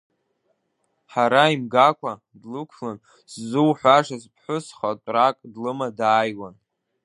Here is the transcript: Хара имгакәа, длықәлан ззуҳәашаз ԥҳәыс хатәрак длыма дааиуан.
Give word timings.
Хара 1.11 1.43
имгакәа, 1.55 2.13
длықәлан 2.41 2.97
ззуҳәашаз 3.31 4.23
ԥҳәыс 4.33 4.65
хатәрак 4.77 5.37
длыма 5.53 5.87
дааиуан. 5.97 6.55